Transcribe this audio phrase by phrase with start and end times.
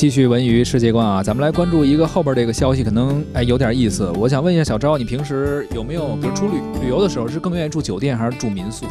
[0.00, 4.10] 继续文娱世界观啊，咱们来关注一个后边这个消息，可能哎有点意思。
[4.12, 8.86] 我想问一下小昭，你平时有没有，比如出旅旅游的时候，是更愿意住酒店还是住民宿？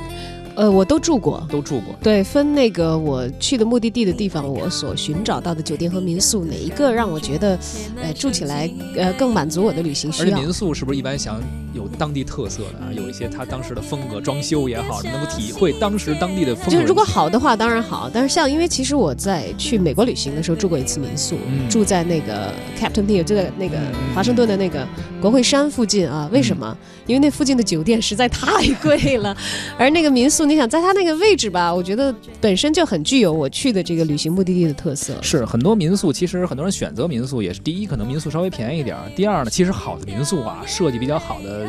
[0.53, 1.95] 呃，我都住过，都住过。
[2.03, 7.57] 对，分那个我去的目的地的地方，我所寻找到的酒店和民宿，哪一个让我觉得，
[7.99, 10.27] 呃，住起来呃更满足我的旅行需要？
[10.27, 11.41] 而且民宿是不是一般想
[11.79, 12.91] 有当地特色的啊？
[12.91, 16.71] 有一些他当时的风格，装修也好，能够体会当时当地的风格。
[16.71, 18.09] 就如果好的话，当然好。
[18.13, 21.37] 但是像因为其实我在去美国旅行的时候住过一次民宿，
[21.69, 23.77] 住在那个 Captain Hill，就在那个
[24.13, 24.85] 华盛顿的那个
[25.21, 26.29] 国会山附近啊。
[26.33, 26.77] 为什么？
[27.07, 29.35] 因为那附近的酒店实在太贵了，
[29.77, 30.45] 而那个民宿。
[30.45, 35.13] 你想在它那个位置吧，我觉得本身就很具有我去的这个旅行目的地的特色。
[35.21, 41.67] 是很多民宿，其实很多人选择民宿也是第一，可能民宿稍微便宜一点；第二呢，其实好的民宿啊，设计比较好的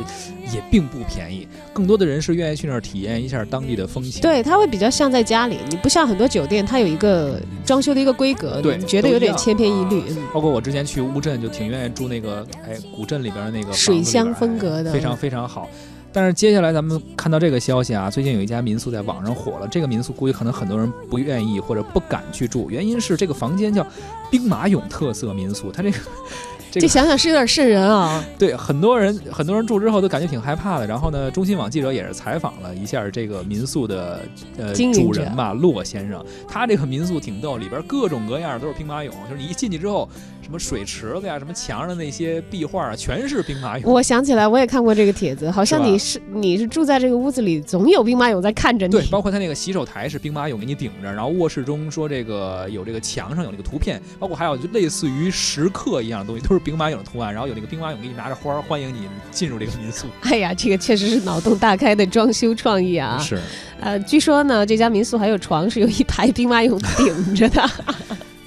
[0.53, 1.47] 也并不便宜。
[1.73, 4.21] 更多的人是愿意去那儿体验一下当地的风情。
[4.21, 10.03] 对，它会比较像在家里，你不像很多酒店，它有一个装修的一个规格，对，你觉得有点千篇一律。
[10.33, 15.69] 包括我之前去乌镇，就挺愿意住那个哎古镇里边的那个水乡风格的，非常非常好。
[16.13, 19.69] 但是接下来咱们看到这个消息啊，最近有一家民宿在网上火了。
[19.69, 23.87] 这个民宿估计可能很多人不愿意或者不敢去住，原因是这个房间叫
[24.29, 25.99] 兵马俑特色民宿，它这个。
[26.71, 28.25] 这想想是有点瘆人啊！
[28.39, 30.87] 对，很多人很多人住之后都感觉挺害怕的。
[30.87, 34.21] 然后呢，中新网记者也是采访了一下这个民宿的
[34.57, 36.25] 呃主人吧，骆先生。
[36.47, 40.09] 他这个民宿挺逗，里边各种各样都是兵马俑，就是你一进去之后，
[40.51, 43.83] 什么水池子呀，什么墙上的那些壁画啊，全是兵马俑。
[43.85, 48.91] 我想起来，我也看过这个帖子，好像你是你是住在这个屋子里，总有兵马俑在看着你。
[48.91, 57.33] 对，包括他那个洗手台是兵马俑给你顶着，然后卧室中说这个有这个墙上有那个图片，包括还有就类似于石刻一样的东西，都是兵马俑的图案。
[57.33, 60.09] 然后有那个兵马俑给你拿着花欢迎你进入这个民宿。
[60.23, 63.17] 哎呀，这个确实是脑洞大开的装修创意啊！
[63.21, 63.41] 是，
[63.81, 67.71] 呃，据说呢，这家民宿还有床是有一排兵马俑顶着的。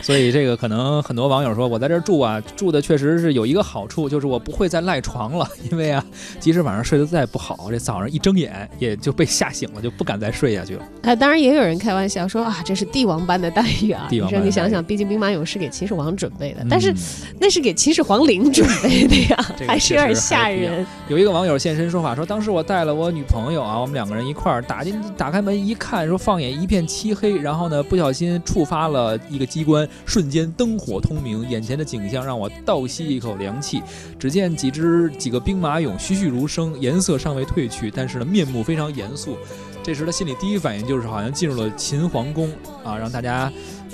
[0.04, 6.06] 所以这个可能很多网友说，我在这儿住啊，住的确实是有一个好处，就是我不会再赖床了， 因为啊，
[6.40, 10.84] 即使晚上睡得再不好，这早上一睁眼也就被吓醒了，就不敢再睡下去了。
[11.04, 14.08] 哎，当然也有人开玩笑说啊，这是帝王般的待遇啊！
[14.12, 16.94] 帝王，你想想，毕竟兵马俑是给秦始皇准备的，但是
[17.40, 20.86] 那是给秦始皇陵准备的呀， 还是有点吓人。
[21.08, 30.78] 有一个网友现身说法说，当时我带了我女朋友啊，我们两个人一块儿打进打开门一看，说放眼一片漆黑，然后呢不小心触发了一个机关，瞬间灯。
[30.78, 33.82] 火通明，眼前的景象让我倒吸一口凉气。
[34.20, 39.38] 只见几只几个兵马俑栩栩如生，颜色尚未褪去，但是呢，面目非常严肃。
[39.82, 42.50] 这时他心里第一反应就是好像进入了秦皇宫
[42.84, 43.52] 啊，让大家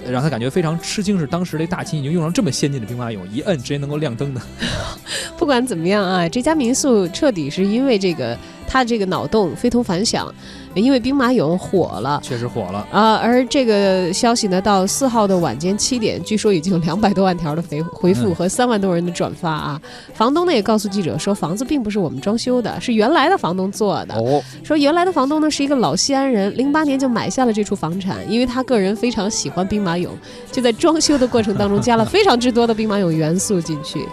[0.07, 4.41] 让他感觉非常吃惊，是当时这大秦已经用上这么先进的兵马俑，一摁直接能够亮灯的。
[5.37, 8.37] 不管怎么样啊，这家民宿彻底是因为这个
[8.69, 10.33] 他这个脑洞非同凡响。
[10.75, 13.15] 因为兵马俑火了，确实火了啊！
[13.15, 19.81] 而这个消息呢，到四号的晚间七点，据说已经有两百多万条的回回复和三万多人的转发啊！
[20.13, 24.13] 房东呢也告诉记者说，房子并不是我们装修的，是原来的房东做的。
[24.13, 30.09] 哦，说原来的房东呢是一个老西安人，零八年就买下了这处房产，因为他个人非常喜欢兵马俑，
[30.51, 34.05] 就在装修的过程当中加了非常之多的兵马俑元素进去。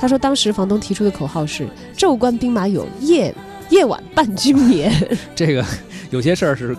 [0.00, 3.32] 他说，当时房东提出的口号是“昼观兵马俑，夜”。
[3.70, 4.92] 夜晚伴君眠，
[5.34, 5.64] 这个
[6.10, 6.76] 有些事儿是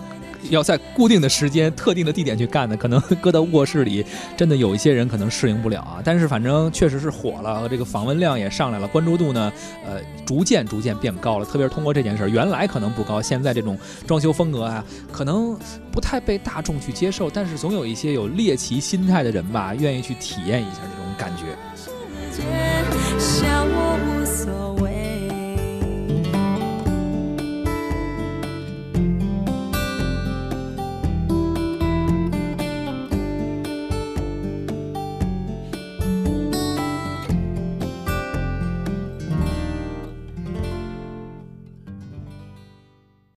[0.50, 4.04] 要在固定的时间、特定的地点去干的，可能搁到卧室里，
[4.36, 6.00] 真的有一些人可能适应不了啊。
[6.04, 9.52] 但是反正确实是火了，这个访问量也上来了，关注度呢，
[9.84, 11.44] 呃，逐渐逐渐变高了。
[11.44, 13.76] 特别是通过这件事儿，原来可能不高，现在这种
[14.06, 15.58] 装修风格啊，可能
[15.90, 21.44] 不太被大众去接受，但是总有一些有猎奇心态的人吧，愿意去体验一下这种感觉。